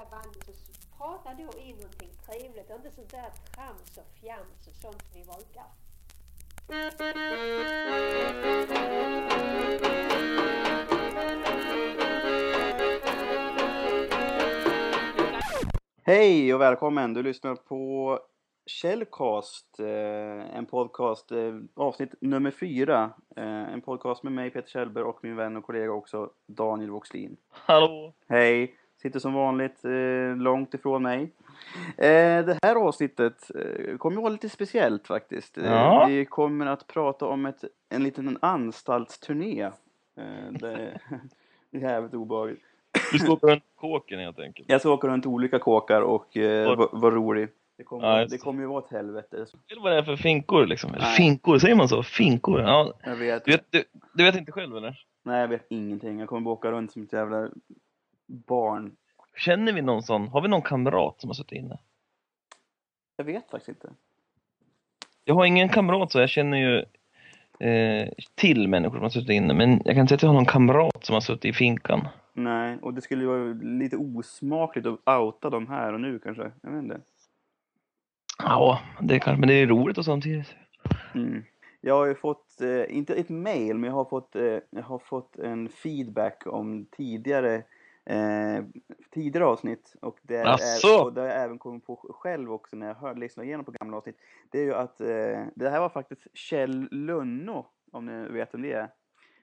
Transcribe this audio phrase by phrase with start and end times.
[0.00, 0.52] lilla bandet så
[0.98, 5.20] prata då in någonting trevligt och inte sånt där trams och fjams och sånt som
[5.20, 5.64] vi brukar.
[16.02, 17.14] Hej och välkommen!
[17.14, 18.18] Du lyssnar på
[18.66, 23.10] Källcast, eh, en podcast, eh, avsnitt nummer fyra.
[23.36, 27.36] Eh, en podcast med mig Peter Kjellberg och min vän och kollega också Daniel Voxlin.
[27.50, 28.12] Hallå!
[28.28, 28.79] Hej!
[29.02, 31.22] Sitter som vanligt eh, långt ifrån mig.
[31.98, 35.58] Eh, det här avsnittet eh, kommer att vara lite speciellt faktiskt.
[35.58, 36.06] Eh, Ja.
[36.08, 39.62] Vi kommer att prata om ett, en liten anstaltsturné.
[39.62, 39.72] Eh,
[40.50, 41.00] det,
[41.70, 42.60] det är jävligt obehagligt.
[43.12, 44.68] Du står på den kåken helt enkelt.
[44.70, 47.48] Jag ska åka runt olika kåkar och eh, Var- vara var rolig.
[47.76, 49.36] Det kommer, Ja, det kommer ju vara ett helvete.
[49.36, 50.90] Vet du vad det är för finkor liksom?
[50.94, 51.16] Eller Nej.
[51.16, 52.02] finkor, säger man så?
[52.02, 52.60] Finkor?
[52.60, 52.92] Ja.
[53.04, 55.04] Jag vet, Du, vet, du, du vet inte själv eller?
[55.22, 56.18] Nej, jag vet ingenting.
[56.20, 57.48] Jag kommer bara åka runt som ett jävla
[58.30, 58.96] barn.
[59.36, 60.28] Känner vi någon sån?
[60.28, 61.78] Har vi någon kamrat som har suttit inne?
[63.16, 63.90] Jag vet faktiskt inte.
[65.24, 66.84] Jag har ingen kamrat så jag känner ju
[67.68, 69.54] eh, till människor som har suttit inne.
[69.54, 72.08] Men jag kan inte säga att jag har någon kamrat som har suttit i finkan.
[72.32, 76.50] Nej, och det skulle ju vara lite osmakligt att outa dem här och nu kanske.
[76.62, 77.00] Jag vet inte.
[78.38, 80.54] Ja, det kanske, men det är roligt och samtidigt.
[81.14, 81.42] Mm.
[81.80, 84.98] Jag har ju fått, eh, inte ett mail, men jag har fått, eh, jag har
[84.98, 87.62] fått en feedback om tidigare,
[88.04, 88.64] eh,
[89.10, 89.94] tidigare avsnitt.
[90.02, 90.52] Och det, är,
[91.04, 93.70] och det har jag även kommit på själv också när jag hör, lyssnar igenom på
[93.70, 94.16] gamla avsnitt.
[94.50, 98.62] Det är ju att eh, det här var faktiskt Kjell Lunno, om ni vet vem
[98.62, 98.88] det är.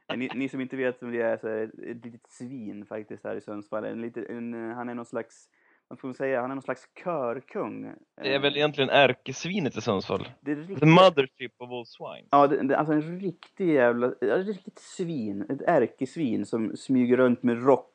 [0.09, 2.85] Eh, Ni, ni som inte vet vem det är så är det ett, litet svin
[2.85, 3.85] faktiskt här i Sundsvall.
[3.85, 5.49] En lite, en, han är någon slags,
[5.87, 7.81] vad får man säga, han är någon slags körkung.
[8.21, 10.27] Det är Eh, väl egentligen ärkesvinet i Sundsvall.
[10.41, 12.27] det är riktigt- The mothership of all swine.
[12.31, 17.43] Ja, det, det, alltså en riktig jävla, ett riktigt svin, ett ärkesvin som smyger runt
[17.43, 17.93] med rock.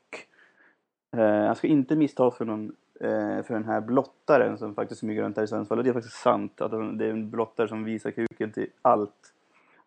[1.17, 5.23] Eh, jag ska inte misstas för någon, eh, för den här blottaren som faktiskt smyger
[5.23, 5.79] runt här i Sundsvall.
[5.79, 9.33] Och det är faktiskt sant att det är en blottare som visar kuken till allt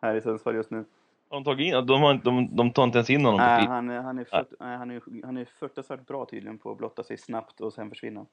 [0.02, 0.85] här i Sundsvall just nu.
[1.30, 1.85] De tagit in?
[1.85, 3.69] De, har, de, de tar inte ens in honom på Nej, fik.
[3.69, 6.78] han, är- han, är fört, nej, han, är, han är fruktansvärt bra tydligen på att
[6.78, 8.25] blotta sig snabbt och sen försvinna.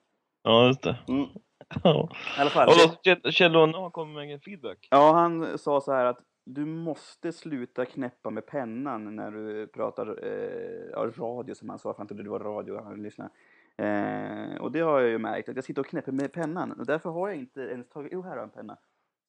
[0.43, 0.97] Ja, just det.
[1.09, 1.27] Mm.
[1.85, 2.09] Ja.
[2.39, 2.69] I alla fall.
[2.69, 4.89] Och då, Kjell- Lunde har kommit med en feedback.
[4.91, 10.07] Ja, han sa så här att du måste sluta knäppa med pennan när du pratar
[10.27, 13.31] eh, radio som han sa, för han trodde det var radio han lyssnade.
[13.77, 16.87] Eh, och det har jag ju märkt, att jag sitter och knäpper med pennan och
[16.87, 18.77] därför har jag inte ens tagit, jo här har jag en penna.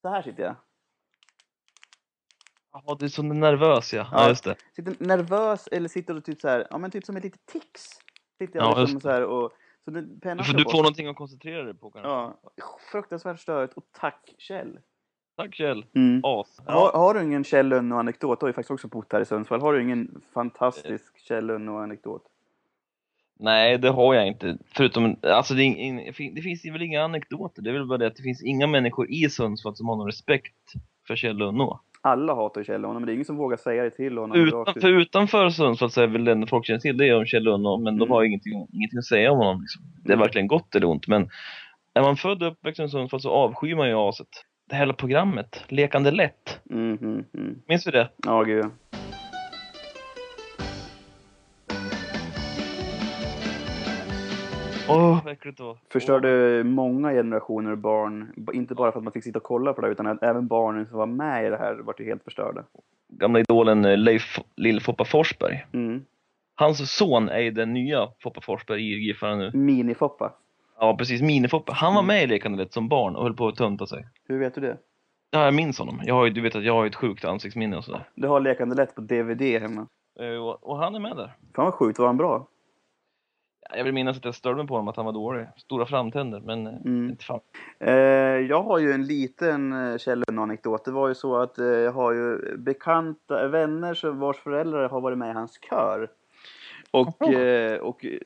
[0.02, 0.56] Så här sitter jag.
[2.72, 4.08] Ja, du är så nervös ja.
[4.12, 4.30] Ja, Ja.
[4.30, 4.56] just det.
[4.76, 7.90] Sitter nervös eller sitter och typ så här, ja men typ som ett litet tics.
[8.38, 9.52] Sitter jag Ja, liksom så här och,
[9.86, 10.74] så pennan Du får, du bort.
[10.74, 12.10] någonting att koncentrera dig på kanske.
[12.10, 12.40] Ja,
[12.92, 14.80] fruktansvärt störigt och tack Kjell.
[15.38, 15.86] Tack Kjell.
[15.96, 16.22] Mm.
[16.24, 16.62] As.
[16.66, 18.40] Har, har du ingen Kjell Lunno anekdot?
[18.40, 19.62] Du har ju faktiskt också bott här i Sundsvall.
[19.62, 22.24] Har du ingen fantastisk Kjell Lunno anekdot?
[23.40, 24.58] Nej, det har jag inte.
[24.76, 27.62] Förutom, alltså det, ing, det finns väl inga anekdoter.
[27.62, 30.06] Det är väl bara det att det finns inga människor i Sundsvall som har någon
[30.06, 30.56] respekt
[31.08, 31.80] för Kjell Lunno.
[32.02, 34.38] Alla hatar Kjell Lunno, men det är ingen som vågar säga det till honom.
[34.38, 34.84] Utan, rakt ut.
[34.84, 37.44] för utanför Sundsvall så är väl det enda folk känner till det är om Kjell
[37.44, 38.12] Lunno, men de Mm.
[38.12, 39.62] har ingenting, ingenting att säga om honom.
[39.62, 39.82] Liksom.
[40.04, 40.24] Det är Mm.
[40.24, 41.30] verkligen gott eller ont, men
[41.94, 44.28] är man född och uppväxt i Sundsvall så avskyr man ju aset.
[44.74, 46.60] Det hela programmet, Lekande lätt.
[46.70, 47.62] Mm, mm, mm.
[47.68, 48.10] Minns vi det?
[48.18, 48.66] Ja, gud.
[54.90, 55.78] Åh, äckligt det var.
[55.90, 59.88] Förstörde många generationer barn, inte bara för att man fick sitta och kolla på det,
[59.88, 62.64] utan även barnen som var med i det här vart ju helt förstörda.
[63.10, 65.66] Gamla idolen eh, Leif Lill-Foppa Forsberg.
[65.74, 66.06] Mm.
[66.56, 69.52] Hans son är ju den nya Foppa Forsberg i Giffarna nu.
[69.54, 70.34] Minifoppa.
[70.84, 71.22] Ja, precis.
[71.22, 71.74] Minifoppa.
[71.74, 74.06] Han var med i Lekande lätt som barn och höll på att tönta sig.
[74.28, 74.78] Hur vet du det?
[75.32, 76.00] Ja, jag minns honom.
[76.04, 78.10] Jag har ju, du vet att jag har ett sjukt ansiktsminne och sådär.
[78.16, 79.88] Du har Lekande lätt på DVD hemma.
[80.20, 81.34] Eh, Och, och han är med där.
[81.56, 82.48] Fan vad sjukt, var han bra?
[83.70, 85.48] Ja, Jag vill minnas att jag störde mig på honom att han var dålig.
[85.58, 87.10] Stora framtänder, men eh, Mm.
[87.10, 87.40] inte fan.
[87.80, 87.94] Eh,
[88.50, 91.92] jag har ju en liten eh, Kjell anekdot Det var ju så att eh, jag
[91.92, 96.10] har ju bekanta, vänner vars föräldrar har varit med i hans kör.
[96.94, 98.20] Och, eh, och eh,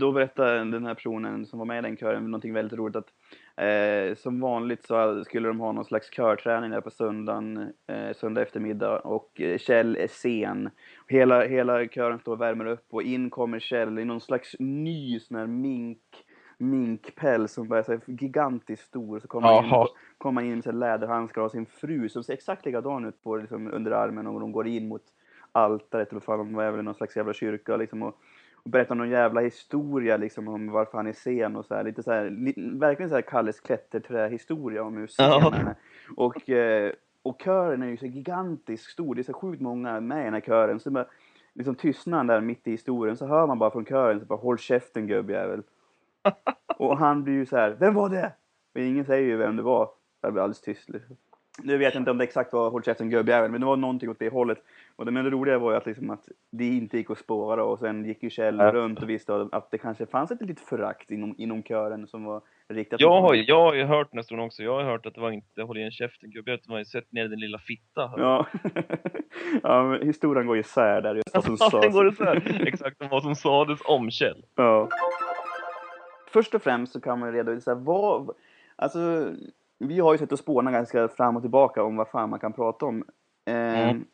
[0.00, 3.12] då berättade den här personen som var med i den kören någonting väldigt roligt att
[3.56, 8.42] eh, som vanligt så skulle de ha någon slags körträning där på söndagen, eh, söndag
[8.42, 10.70] eftermiddag och eh, Kjell är sen.
[11.08, 15.20] Hela, hela kören står och värmer upp och in kommer Kjell i någon slags ny
[15.20, 16.24] sån här mink
[16.58, 19.20] minkpäls som är så här gigantiskt stor.
[19.20, 19.86] Så kommer han in,
[20.18, 23.90] han in med läderhandskar och sin fru som ser exakt likadan ut på liksom, under
[23.90, 25.02] armen och de går in mot
[25.52, 28.18] altaret eller vad fan var väl i någon slags jävla kyrka liksom och,
[28.54, 32.02] och berättar någon jävla historia liksom om varför han är sen och så här lite
[32.02, 35.74] så här, li, verkligen så här Kalles klätterträ historia om hur Ja.
[36.16, 36.92] Och, eh,
[37.22, 40.34] och kören är ju så gigantiskt stor, det är så sjukt många med i den
[40.34, 40.80] här kören.
[40.80, 41.06] Så bara,
[41.54, 44.38] liksom tystnar han där mitt i historien så hör man bara från kören så bara
[44.38, 45.62] håll käften gubbjävel.
[46.78, 48.32] Och han blir ju så här, vem var det?
[48.74, 49.90] Och ingen säger ju vem det var.
[50.20, 50.88] Det blir alldeles tyst.
[50.88, 51.16] Liksom.
[51.58, 54.10] Nu vet jag inte om det exakt var Håll käften gubbjävel, men det var någonting
[54.10, 54.58] åt det hållet.
[54.96, 57.64] Och det, men det roliga var ju att, liksom att det inte gick att spåra
[57.64, 58.72] och sen gick ju Kjell Ja.
[58.72, 62.42] runt och visste att det kanske fanns ett litet förakt inom, inom kören som var
[62.68, 65.30] riktat Jag har, jag har ju hört nästan också, jag har hört att det var
[65.30, 68.10] inte håll igen käften gubbe, utan det var ju sätt ner din lilla fitta.
[68.16, 68.46] Ja.
[69.62, 72.66] ja, men historien går ju isär där just vad som Ja, det går här.
[72.66, 74.44] Exakt vad som sades om Kjell.
[74.54, 74.88] Ja.
[76.32, 78.30] Först och främst så kan man ju redovisa vad...
[78.76, 79.26] Alltså,
[79.80, 82.52] vi har ju sett och spåna ganska fram och tillbaka om vad fan man kan
[82.52, 83.04] prata om.
[83.46, 84.04] Eh, Mm.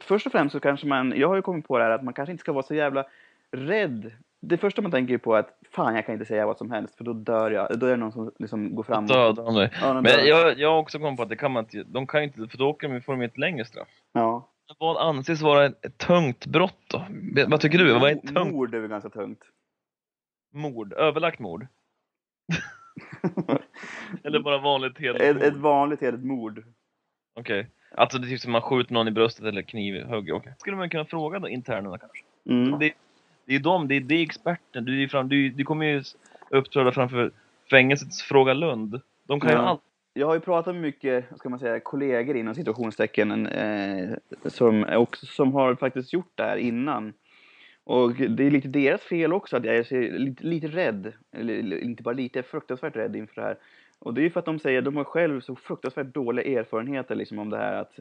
[0.00, 1.12] Först och främst så kanske man...
[1.16, 3.06] Jag har ju kommit på det här att man kanske inte ska vara så jävla
[3.50, 4.12] rädd.
[4.40, 6.70] Det första man tänker ju på är att fan, jag kan inte säga vad som
[6.70, 7.78] helst för då dör jag.
[7.78, 9.10] Då är det någon som liksom går fram och...
[9.10, 9.70] Dödade han dig.
[9.80, 10.16] Ja, den dör.
[10.16, 12.26] Men jag, jag har också kommit på att det kan man inte, de kan ju
[12.26, 13.88] inte, för då åker de, får de ett längre straff.
[14.12, 14.48] Ja.
[14.78, 17.06] Vad anses vara ett, tungt brott då?
[17.48, 17.92] Vad tycker du?
[17.98, 19.42] Vad är ett tungt Mord är väl ganska tungt.
[20.52, 20.92] mord?
[20.92, 21.66] Överlagt mord?
[24.22, 25.62] Eller bara vanligt ett, hederligt ett mord?
[25.62, 26.64] vanligt heligt mord.
[27.40, 27.66] Okej.
[27.96, 30.54] Alltså det är typ som man skjuter någon i bröstet eller knivhugger, okej.
[30.58, 32.18] Skulle man kunna fråga då internerna kanske?
[32.48, 32.78] Mm.
[32.78, 32.92] Det,
[33.46, 34.84] det är de, det är det experten.
[34.84, 36.02] Du, är fram, du, du kommer ju
[36.50, 37.30] uppträda framför
[37.70, 39.00] fängelsets Fråga Lund.
[39.28, 39.62] De kan ju Ja.
[39.62, 39.80] allt.
[40.14, 44.10] Jag har ju pratat med mycket, ska man säga, kollegor inom situationstecken eh,
[44.46, 47.12] som, också, som har faktiskt gjort det här innan.
[47.84, 52.02] Och det är lite deras fel också att jag är lite, lite rädd, eller inte
[52.02, 53.56] bara lite, jag är fruktansvärt rädd inför det här.
[53.98, 56.60] Och det är ju för att de säger att de har själv så fruktansvärt dåliga
[56.60, 57.98] erfarenheter liksom om det här att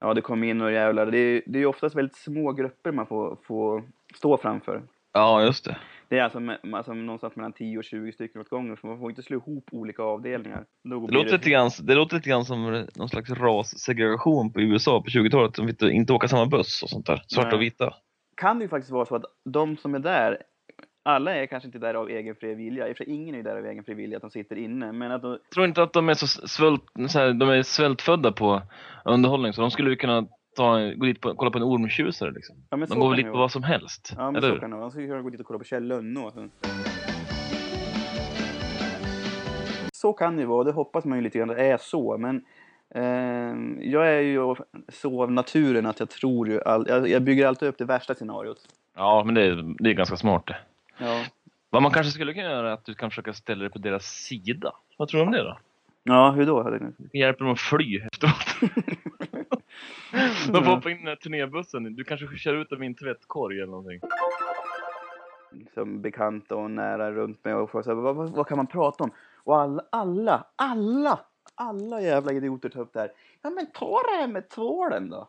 [0.00, 1.06] ja, det kommer in några jävlar.
[1.06, 3.82] Det är, det är ju oftast väldigt små grupper man får, får
[4.14, 4.82] stå framför.
[5.12, 5.76] Ja, just det.
[6.08, 8.98] Det är alltså, med, alltså någonstans mellan 10 och 20 stycken åt gången, för man
[8.98, 10.64] får inte slå ihop olika avdelningar.
[10.84, 15.02] Då Det låter, lite grann, det låter lite grann som någon slags rassegregation på USA
[15.02, 15.54] på 20-talet.
[15.54, 17.22] De fick inte åka samma buss och sånt där.
[17.26, 17.94] Svarta och vita.
[18.38, 20.42] Kan det ju faktiskt vara så att de som är där,
[21.02, 22.88] alla är kanske inte där av egen fri vilja.
[22.88, 24.56] I och för sig ingen är ju där av egen fri vilja att de sitter
[24.56, 24.92] inne.
[24.92, 27.62] Men att de, Jag tror inte att de är så svält, så här, de är
[27.62, 28.62] svältfödda på
[29.04, 30.26] underhållning så de skulle ju kunna
[30.56, 32.56] ta, gå dit på, kolla på en ormtjusare liksom.
[32.70, 34.12] ja, De går väl dit på vad som helst.
[34.16, 34.60] Ja, men eller så hur?
[34.60, 34.80] kan vara.
[34.80, 36.26] De skulle kunna gå dit och kolla på Kjell Lönnå.
[36.26, 36.32] och
[39.92, 40.12] så.
[40.12, 40.64] Kan det ju vara.
[40.64, 42.18] Det hoppas man ju lite grann att det är så.
[42.18, 42.44] Men
[43.80, 44.54] jag är ju
[44.88, 46.62] så av naturen att jag tror ju...
[46.62, 48.58] All, jag, bygger alltid upp det värsta scenariot.
[48.96, 50.56] Ja, men det är, det är ganska smart det.
[50.98, 51.24] Ja,
[51.70, 54.04] Vad man kanske skulle kunna göra är att du kan försöka ställa dig på deras
[54.04, 54.72] sida.
[54.96, 55.58] Vad tror du om det då?
[56.02, 56.62] ja hur då?
[56.62, 56.78] hade?
[56.78, 58.72] Du hjälper dem att fly efteråt.
[60.52, 61.96] De får hoppa in i den här turnébussen.
[61.96, 64.00] Du kanske kör ut dem i en tvättkorg eller någonting.
[65.74, 69.10] som bekanta och nära runt mig och frågar vad, vad, vad kan man prata om?
[69.44, 71.20] Och alla, alla, alla,
[71.58, 73.12] alla jävla idioter tar upp det här.
[73.42, 75.28] Ja men ta det här med tvålen då.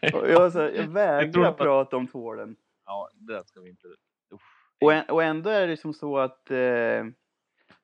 [0.00, 2.56] Jag, så jag vägrar att- prata om tvålen.
[2.86, 3.88] Ja, det ska vi inte...
[4.34, 4.40] Uff.
[4.80, 7.04] Och, ä- och ändå är det som så att eh,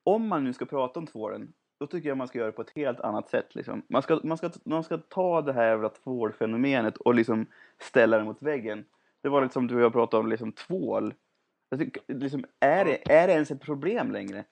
[0.03, 2.61] om man nu ska prata om tvålen, då tycker jag man ska göra det på
[2.61, 3.55] ett helt annat sätt.
[3.55, 3.81] Liksom.
[3.89, 7.45] Man, ska, man, ska, man ska ta det här jävla tvålfenomenet och liksom
[7.81, 8.85] ställa det mot väggen.
[9.23, 11.13] Det var lite som du och jag pratade om, liksom tvål.
[11.77, 14.43] Tycker, liksom, är, det, är det ens ett problem längre?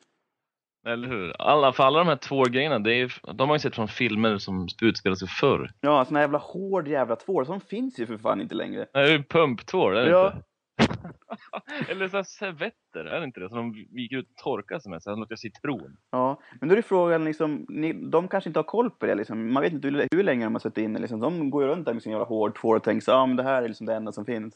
[0.87, 1.41] Eller hur?
[1.41, 4.37] Alla, för alla de här två grejerna, det är, de har ju sett från filmer
[4.37, 5.71] som utspelar sig förr.
[5.81, 8.85] Ja, sån här jävla hård jävla tvål, som finns ju för fan inte längre.
[8.93, 10.27] Det är ju pumptvål, är det Ja.
[10.27, 10.43] inte?
[11.91, 13.49] Eller så servetter, är det inte det?
[13.49, 15.97] Som de viker ut och torkar sig med, så här luktar citron.
[16.11, 19.15] Ja, men då är det frågan liksom, ni, de kanske inte har koll på det
[19.15, 19.53] liksom.
[19.53, 21.19] Man vet inte hur, hur länge de har suttit inne liksom.
[21.19, 23.35] De går ju runt där med sin jävla hård tvål och tänker så, ja men
[23.35, 24.55] det här är liksom det enda som finns.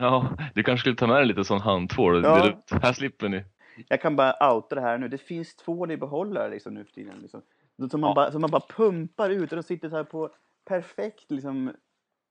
[0.00, 2.50] Ja, du kanske skulle ta med dig lite sån handtvål Ja.
[2.82, 3.44] Här slipper ni.
[3.88, 6.92] Jag kan bara outa det här nu, det finns tvål i behållare liksom nu för
[6.92, 7.18] tiden.
[7.22, 7.42] Liksom.
[7.90, 8.14] Som, man Ja.
[8.14, 10.30] bara, som man bara pumpar ut och de sitter så här på
[10.64, 11.72] perfekt liksom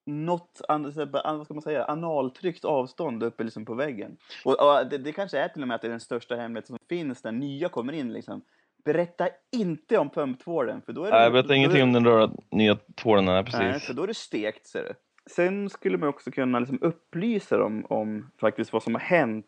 [0.05, 4.17] något, vad ska man säga, analtryckt avstånd uppe liksom på väggen.
[4.45, 6.67] Och, och det, det kanske är till och med att det är den största hemligheten
[6.77, 8.41] som finns när nya kommer in liksom.
[8.85, 11.29] Berätta inte om pumptvålen för då är det...
[11.29, 13.87] Nej, är ingenting om den röda nya tvålen här, Nej, precis.
[13.87, 14.93] för då är det stekt ser du.
[15.31, 19.45] Sen skulle man också kunna liksom upplysa dem om faktiskt vad som har hänt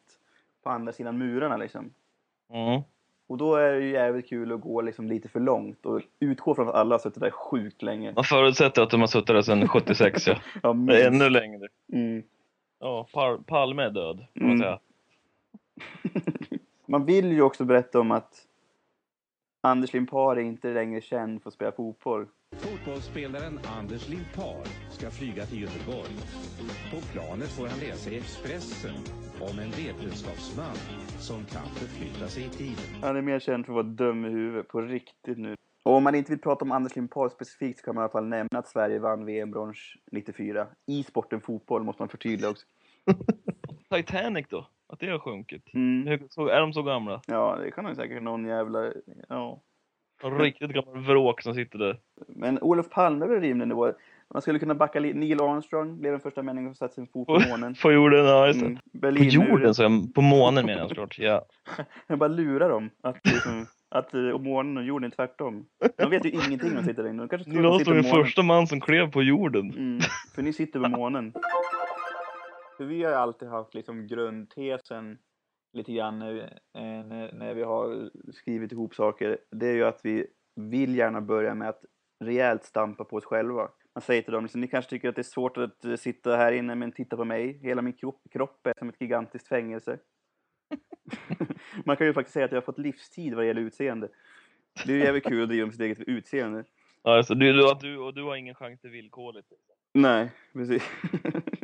[0.68, 1.94] på andra sidan murarna liksom.
[2.54, 2.82] Mm.
[3.28, 6.56] Och då är det ju jävligt kul att gå liksom lite för långt och utgå
[6.56, 8.14] från att alla har suttit där sjukt länge.
[8.16, 10.36] Man förutsätter att de har suttit där sedan 76, ja.
[10.64, 11.68] Ja, Det är ännu längre.
[11.94, 12.24] mm.
[12.80, 14.60] Ja, Pal- Palme är död, kan man Mm.
[14.60, 14.80] säga.
[16.86, 18.46] Man vill ju också berätta om att
[19.62, 22.28] Anders Limpar är inte längre känd för att spela fotboll.
[22.56, 26.16] Fotbollsspelaren Anders Limpar ska flyga till Göteborg.
[26.92, 28.96] På planet får han läsa i Expressen
[29.42, 30.76] om en vetenskapsman
[31.20, 33.02] som kan förflytta sig i tiden.
[33.04, 35.56] Han är mer känd för att vara dum i huvudet, på riktigt nu.
[35.84, 38.12] Och om man inte vill prata om Anders Limpar specifikt så kan man i alla
[38.12, 39.78] fall nämna att Sverige vann VM-brons
[40.12, 40.68] 94.
[40.86, 42.66] I sporten fotboll måste man förtydliga också.
[43.96, 44.68] Titanic då?
[44.90, 45.74] Att det har sjunkit.
[45.74, 46.08] Mm.
[46.08, 47.22] Hur- så- Är de så gamla?
[47.28, 48.94] Ja, det kan nog säkert någon jävla...
[49.30, 49.62] Ja.
[50.24, 52.00] En riktigt gammal vråk som sitter där.
[52.28, 53.92] Men Olof Palme är väl rimlig nivå.
[54.34, 57.40] Man skulle kunna backa Neil Armstrong blev den första människan som satte sin fot på
[57.50, 57.76] månen.
[57.82, 58.66] På jorden, ja just det.
[58.66, 59.16] Mm.
[59.16, 61.20] På jorden, så jag, på månen menar jag såklart.
[61.20, 61.46] Ja.
[62.08, 62.90] Jag bara lurar dem.
[63.02, 65.66] Att, liksom, att eh, och månen och jorden är tvärtom.
[65.98, 67.22] De vet ju ingenting när de sitter där inne.
[67.22, 68.26] De kanske tror Neil att de sitter Armstrong är månen.
[68.26, 69.74] första man som klev på jorden.
[69.78, 70.00] Mm,
[70.36, 71.34] för ni sitter på månen.
[72.78, 75.18] För vi har ju alltid haft liksom grundtesen
[75.78, 76.36] lite grann när,
[76.74, 79.38] eh, när, när vi har skrivit ihop saker.
[79.52, 81.82] Det är ju att vi vill gärna börja med att
[82.20, 83.70] rejält stampa på oss själva.
[83.96, 86.38] Man säger till dem, liksom, ni kanske tycker att det är svårt att eh, sitta
[86.38, 87.60] här inne men titta på mig.
[87.62, 90.00] Hela min kropp, kropp är som ett gigantiskt fängelse.
[91.86, 94.10] Man kan ju faktiskt säga att jag har fått livstid vad det gäller utseende.
[94.86, 96.64] Det är ju jävligt kul att driva om sitt eget utseende.
[97.04, 97.36] Ja, det.
[97.36, 99.48] Du, du, och du har ingen chans till villkorligt.
[99.94, 100.84] Nej, precis.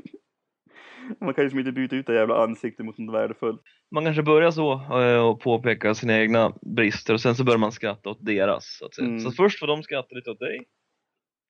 [1.19, 3.62] Man kan ju liksom inte byta ut det jävla ansiktet mot något värdefullt.
[3.91, 7.72] Man kanske börjar så eh, och påpeka sina egna brister och sen så börjar man
[7.72, 8.77] skratta åt deras.
[8.91, 9.01] Så.
[9.01, 9.19] Mm.
[9.19, 10.65] så först får de skratta lite åt dig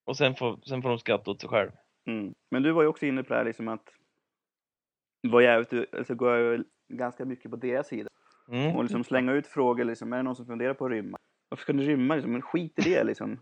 [0.05, 1.72] och sen får, sen får de skratta åt sig själv.
[2.07, 2.33] Mm.
[2.51, 3.89] Men du var ju också inne på det här liksom att
[5.27, 8.10] vara jävligt, alltså gå över ganska mycket på deras sida.
[8.51, 8.75] Mm.
[8.75, 11.17] Och liksom slänga ut frågor liksom, är det någon som funderar på att rymma?
[11.50, 12.31] Varför ska du rymma liksom?
[12.31, 13.39] Men skit i det liksom.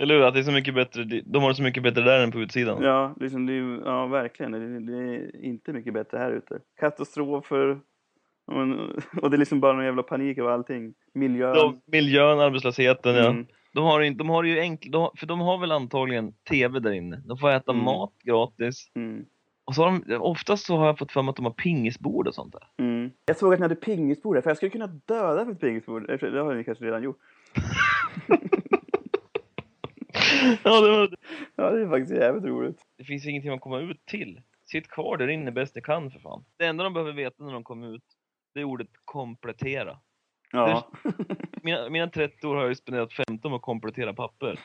[0.00, 0.22] Eller hur?
[0.22, 2.38] Att det är så mycket bättre, de har det så mycket bättre där än på
[2.40, 2.82] utsidan.
[2.82, 4.52] Ja, liksom, det är, ja verkligen.
[4.52, 6.58] Det, det är inte mycket bättre här ute.
[6.80, 7.80] Katastrofer.
[9.22, 10.94] Och, det är liksom bara någon jävla panik över allting.
[11.14, 11.54] Miljön.
[11.54, 13.30] De, miljön, arbetslösheten, ja.
[13.30, 13.46] Mm.
[13.74, 17.22] De har, inte, de har ju enkelt, för de har väl antagligen TV där inne.
[17.24, 17.84] De får äta Mm.
[17.84, 18.90] mat gratis.
[18.94, 19.24] Mm.
[19.64, 22.28] Och så har de, oftast så har jag fått för mig att de har pingisbord
[22.28, 22.84] och sånt där.
[22.86, 23.10] Mm.
[23.26, 26.06] Jag såg att ni hade pingisbord här, för jag skulle kunna döda för ett pingisbord.
[26.06, 27.18] Det har ni kanske redan gjort.
[30.64, 31.10] ja, det, var,
[31.56, 32.82] Ja, det är faktiskt jävligt roligt.
[32.98, 34.40] det finns ingenting att komma ut till.
[34.66, 36.44] Sitt kvar där inne bäst ni kan för fan.
[36.58, 38.04] Det enda de behöver veta när de kommer ut,
[38.54, 39.98] det är ordet komplettera.
[40.52, 40.90] Ja.
[41.62, 44.60] Mina, mina 30 år har jag ju spenderat 15 med att komplettera papper.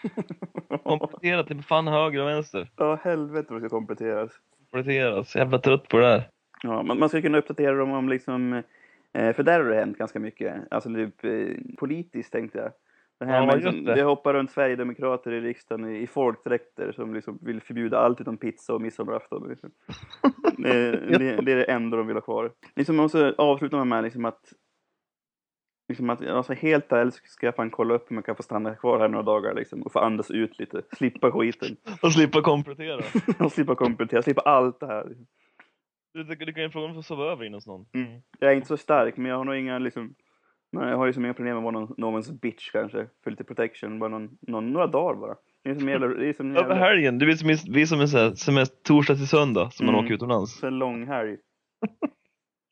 [0.83, 2.71] Komplettera till fan höger och vänster.
[2.75, 4.31] ja, helvete vad det ska kompletteras.
[4.71, 5.35] Kompletteras.
[5.35, 6.29] Jävla trött på det där.
[6.63, 8.53] Ja, man, man ska kunna uppdatera dem om liksom,
[9.13, 10.55] eh, för där har det hänt ganska mycket.
[10.71, 12.71] Alltså typ eh, politiskt tänkte jag.
[13.19, 13.95] Det, här Ja, med, liksom, det.
[13.95, 18.37] det hoppar runt Sverigedemokrater i riksdagen i, i folkdräkter som liksom vill förbjuda allt utom
[18.37, 19.49] pizza och midsommarafton.
[19.49, 19.71] Liksom.
[20.57, 22.51] det, det, det är det enda de vill ha kvar.
[22.75, 24.53] Liksom, man måste avsluta med liksom att
[25.87, 28.43] Liksom att, alltså helt ärligt så ska jag fan kolla upp om jag kan få
[28.43, 30.81] stanna kvar här några dagar liksom, och få andas ut lite.
[30.91, 31.77] Slippa skiten.
[32.01, 33.01] Och slippa komplettera.
[33.45, 35.15] och slippa komplettera, slippa allt det här.
[36.13, 37.85] Du, du, du kan ju fråga om du får sova över in hos någon.
[37.93, 38.21] Mm.
[38.39, 40.15] Jag är inte så stark, men jag har nog inga liksom...
[40.75, 43.07] Nej, jag har ju som inga problem med att vara någon, någons bitch kanske.
[43.23, 45.35] För lite protection, bara någon, någon, några dagar bara.
[45.63, 46.07] Det är som jävla...
[46.07, 48.19] Det är som en Över jävla helgen, du vet som, vi är som en sån
[48.19, 50.05] här semester, torsdag till söndag som man Mm.
[50.05, 50.59] åker utomlands.
[50.59, 51.37] så en lång helg.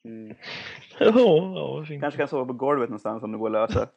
[0.07, 0.36] Mm.
[1.00, 2.01] Vad fint.
[2.01, 3.88] Kanske kan sova på golvet någonstans om det går att lösa.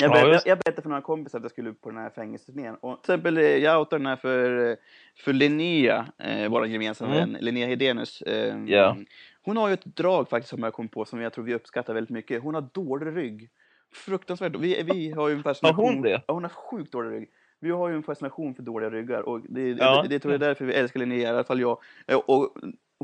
[0.00, 1.98] Jag, Ja, berättade, just- jag berättade för några kompisar att jag skulle upp på den
[1.98, 2.74] här fängelseturnén.
[2.74, 4.76] Och till exempel, eh, jag outade den här för, eh,
[5.24, 7.32] för Linnea, eh, vår gemensamma Mm.
[7.32, 8.22] vän, Linnea Hedenius.
[8.22, 8.96] Eh, Ja.
[9.42, 11.94] Hon har ju ett drag faktiskt som jag kom på som jag tror vi uppskattar
[11.94, 12.42] väldigt mycket.
[12.42, 13.50] Hon har dålig rygg.
[13.92, 14.56] Fruktansvärt.
[14.56, 15.84] Vi, vi har ju en fascination.
[15.84, 16.22] Har hon det?
[16.26, 17.28] Ja, hon har sjukt dålig rygg.
[17.60, 20.02] Vi har ju en fascination för dåliga ryggar och det, Ja.
[20.02, 21.78] det, det tror jag är därför vi älskar Linnea, i alla fall jag.
[22.06, 22.56] Eh, Och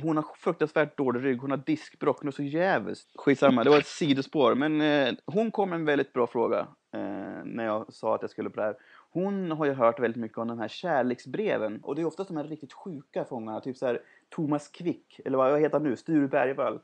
[0.03, 2.99] hon har fruktansvärt dålig rygg, hon har diskbråck, något så jävligt.
[3.15, 4.55] Skitsamma, det var ett sidospår.
[4.55, 6.59] Men eh, hon kom med en väldigt bra fråga
[6.95, 8.77] eh, när jag sa att jag skulle på det här.
[9.11, 11.81] Hon har ju hört väldigt mycket om de här kärleksbreven.
[11.83, 15.39] Och det är oftast de här riktigt sjuka fångarna, typ så här Thomas Quick, eller
[15.39, 15.97] vad vad heter han nu?
[15.97, 16.81] Sture Bergvall.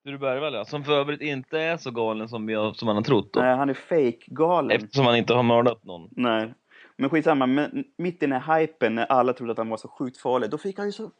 [0.00, 3.02] Sture Bergvall ja, som för övrigt inte är så galen som, har, som man har
[3.02, 3.40] trott då.
[3.40, 4.70] Nej, han är fake-galen.
[4.70, 6.08] Eftersom han inte har mördat någon.
[6.10, 6.54] Nej.
[6.96, 9.88] Men skitsamma, men mitt i den här hypen när alla trodde att han var så
[9.88, 11.10] sjukt farlig, då fick han ju så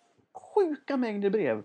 [0.55, 1.63] sjuka mängder brev.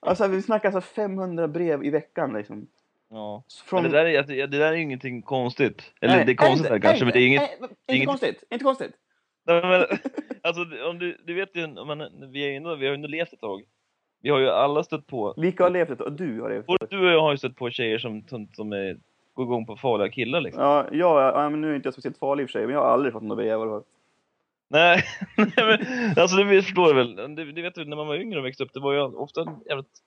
[0.00, 2.66] Alltså vi snackar alltså 500 brev i veckan liksom.
[3.10, 3.44] Ja.
[3.64, 3.82] Från...
[3.82, 5.92] Men det där, är, det där är ingenting konstigt.
[6.00, 7.60] Eller Nej, det är konstigt här kanske, nej, men det är inget...
[7.60, 8.92] nej, Inte inget- konstigt, inte konstigt.
[9.46, 9.98] Nej, men,
[10.42, 13.32] alltså, om du, du vet ju, man, vi, är ändå, vi har ju ändå levt
[13.32, 13.62] ett tag.
[14.22, 16.90] Vi har ju alla stött på, Vilka har levt ett och du har levt ett
[16.90, 18.98] du och jag har ju stött på tjejer som, som, som är,
[19.34, 20.62] går igång på farliga killar liksom.
[20.62, 22.74] Ja, ja, ja, men nu är inte jag speciellt farlig i och för sig, men
[22.74, 23.82] jag har aldrig fått några brev.
[24.70, 25.04] Nej,
[25.36, 25.78] nej men,
[26.18, 27.36] alltså det förstår du väl.
[27.36, 29.40] Det, det vet du, när man var yngre och växte upp, det var ju ofta
[29.40, 30.00] en jävligt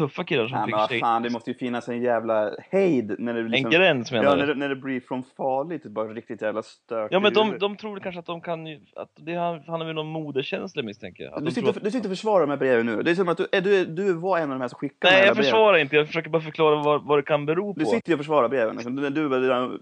[0.00, 3.14] tuffa killar som Ja, men fick vad fan, det måste ju finnas en jävla hejd
[3.18, 3.70] när det En liksom...
[3.70, 4.38] gräns menar Ja, du?
[4.40, 7.12] när det, när det blir från farligt till bara riktigt jävla stört.
[7.12, 9.86] Ja men de, de tror kanske att de kan ju, att det han, han har
[9.86, 11.34] väl någon moderkänsla misstänker jag.
[11.34, 13.02] Att Du sitter, att- du sitter och försvarar de här breven nu.
[13.02, 15.18] Det är som att du, du, du var en av de här som skickade de
[15.18, 17.80] Nej jag försvarar inte, jag försöker bara förklara vad, vad det kan bero på.
[17.80, 18.74] Du sitter ju och försvarar breven.
[18.74, 18.96] liksom.
[18.96, 19.28] Du, du,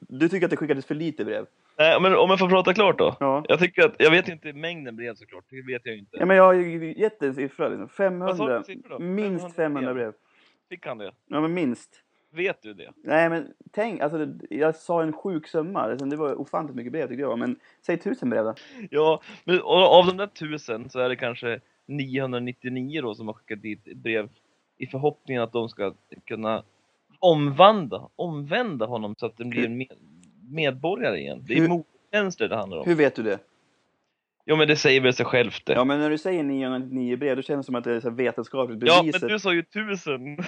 [0.09, 1.45] du, tycker att det skickades för lite brev.
[1.79, 3.17] Nej men om jag får prata klart då.
[3.21, 3.45] Ja.
[3.49, 6.17] Jag tycker att, jag vet inte mängden brev såklart, det vet jag inte.
[6.21, 7.69] Ja, men jag har ju gett en siffra.
[7.69, 8.19] Liksom.
[8.19, 8.59] Vad sa du 500.
[8.59, 9.05] för siffra då?
[9.05, 10.08] Minst 500 brev.
[10.69, 11.13] Fick han det?
[11.27, 12.03] Ja, men minst.
[12.31, 12.93] Vet du det?
[13.03, 15.89] Nej, men tänk, alltså, jag sa en sjuk summa.
[15.89, 17.39] Det var ofantligt mycket brev tycker jag.
[17.39, 17.57] Men
[17.87, 18.55] säg tusen brev då.
[18.91, 23.63] Ja, men av de där tusen så är det kanske 999 då som har skickat
[23.63, 24.29] dit brev
[24.79, 25.95] i förhoppningen att de ska
[26.25, 26.63] kunna
[27.19, 29.93] omvandla, omvända honom så att den blir en med,
[30.51, 31.45] medborgare igen.
[31.49, 32.85] Det är mottjänster det handlar om.
[32.87, 33.39] Hur vet du det?
[34.51, 35.73] Jo men det säger väl sig självt det.
[35.73, 38.11] Ja, men när du säger 999 brev, då känns det som att det är så
[38.11, 39.23] vetenskapligt Ja, bevisat.
[39.23, 40.39] men du sa ju tusen.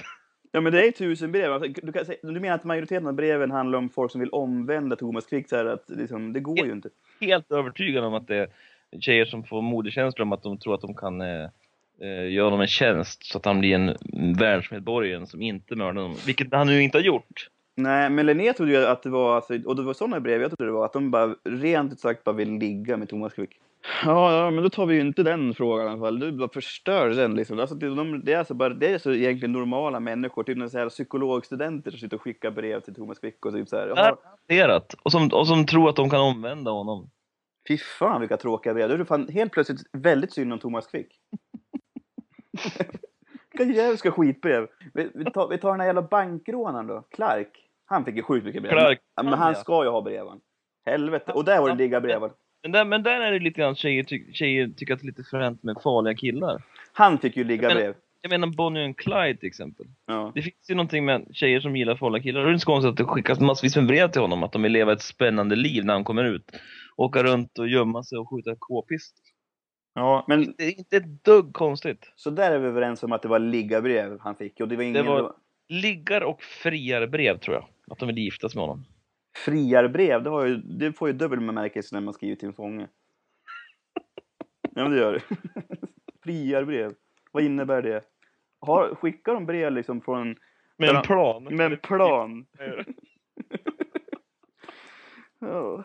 [0.51, 1.53] Ja, men det är tusen brev.
[1.53, 4.95] Alltså, du, kan, du menar att majoriteten av breven handlar om folk som vill omvända
[4.95, 5.49] Thomas Quick?
[5.49, 6.89] Så här, att liksom, det går ju inte.
[7.21, 8.47] Helt övertygad om att det är
[8.99, 11.49] tjejer som får modekänslor om att de tror att de kan eh,
[12.01, 13.97] eh, göra honom en tjänst så att han blir en
[14.33, 16.17] världsmedborgare som inte mördar honom.
[16.25, 17.49] Vilket han nu inte har gjort.
[17.75, 20.51] Nej, men Linné trodde ju att det var, alltså, och det var sådana brev jag
[20.51, 23.51] trodde det var, att de bara rent ut sagt bara vill ligga med Thomas Quick.
[24.03, 26.19] Ja, ja, men då tar vi ju inte den frågan i alla fall.
[26.19, 27.59] Du bara förstör den liksom.
[27.59, 30.77] Alltså, det, de, det är alltså bara, det är så egentligen normala människor, typ så
[30.77, 33.87] här psykologstudenter som sitter och skickar brev till Thomas Quick och typ så här.
[33.87, 34.93] Jaha, Garanterat.
[35.03, 37.09] Och som, och som tror att de kan omvända honom.
[37.67, 38.89] Fy fan vilka tråkiga brev.
[38.89, 41.07] Då är fan helt plötsligt väldigt synd om Thomas Quick.
[43.53, 44.67] Vilka jävla skitbrev.
[44.93, 47.03] Vi, vi, tar, vi tar den här jävla bankrånaren då.
[47.11, 47.67] Clark.
[47.85, 48.71] Han fick ju sjukt mycket brev.
[48.71, 50.39] Clark, men, han, ska ju ha breven.
[50.85, 51.31] Helvete.
[51.31, 52.31] Och där var det ligga brev.
[52.63, 55.07] Men där, men där är det lite grann tjejer, ty, tjejer tycker att det är
[55.07, 56.63] lite fränt med farliga killar.
[56.93, 57.95] Han fick ju ligga Jag menar- brev.
[58.23, 59.85] Jag menar Bonnie och Clyde till exempel.
[60.07, 60.31] Ja.
[60.35, 62.41] Det finns ju någonting med tjejer som gillar farliga killar.
[62.41, 64.43] Det är inte så konstigt att det skickas massvis med brev till honom.
[64.43, 66.51] Att de vill leva ett spännande liv när han kommer ut.
[66.97, 69.23] Åka runt och gömma sig och skjuta k-pistol.
[69.95, 72.11] ja, men Det är inte ett dugg konstigt.
[72.15, 74.59] så där är vi överens om att det var ligga brev han fick.
[74.59, 75.33] Och det var ingen Det var-
[75.69, 77.65] Liggar och friar brev tror jag.
[77.91, 78.85] Att de vill giftas med honom.
[79.37, 80.23] Friarbrev.
[80.23, 82.87] Det, har ju, det får ju dubbel bemärkelse när man skriver till en fånge.
[84.61, 85.21] Ja, men det gör det.
[86.23, 86.93] friarbrev.
[87.31, 88.03] Vad innebär det?
[88.59, 90.35] Har, skickar de brev liksom från
[90.77, 91.43] Med en plan.
[91.43, 92.45] med en plan?
[95.43, 95.83] Ja.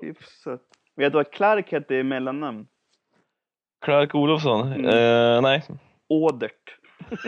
[0.00, 0.62] Hyfsat.
[0.96, 2.66] Vet du vad Clark hette i mellannamn?
[3.84, 4.72] Clark Olofsson?
[4.72, 4.84] Mm.
[4.86, 5.62] Eh, nej.
[6.08, 6.78] Ådert.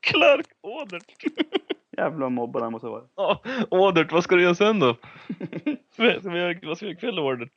[0.00, 1.14] Clark Ådert.
[1.96, 3.02] Jävla han måste vara.
[3.16, 4.96] Ja, Ådert, vad ska du göra sen då?
[5.98, 7.48] Vi, ska vi göra, vad ska vi göra ikväll Ådert?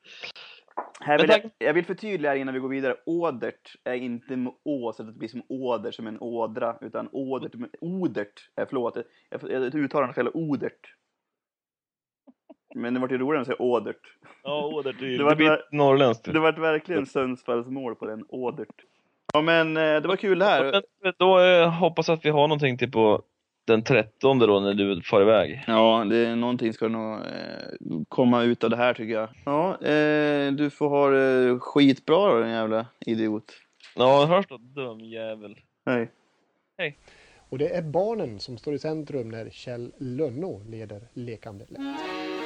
[1.02, 2.95] Här vill jag, jag vill förtydliga innan vi går vidare.
[3.06, 6.75] Ådert är inte med å så att det blir som åder, som en ådra.
[6.82, 8.49] Utan ådert, men odert.
[8.62, 8.97] Eh, förlåt,
[9.30, 10.30] jag, jag uttalar fel.
[10.34, 10.93] Odert.
[12.75, 14.02] Men det vart ju roligare att säga ådert.
[14.43, 16.34] Ja, Ådert, det, Det det, var- norrländskt.
[16.34, 18.25] Det vart verkligen Sundsvalls mål på den.
[18.30, 18.84] Ådert.
[19.34, 20.82] Ja men eh, det var kul det här.
[21.04, 23.21] Men då eh, hoppas jag att vi har någonting till på
[23.69, 25.63] den 13 då när du far iväg.
[25.67, 29.29] Ja, det är någonting ska nog eh, komma ut av det här tycker jag.
[29.45, 33.53] Ja, eh, du får ha det skitbra då din jävla idiot.
[33.95, 35.58] Ja, hörs då, dum jävel.
[35.86, 36.97] Hej.
[37.49, 42.38] Och det är barnen som står i centrum när Kjell Lönnå leder Lekande lätt.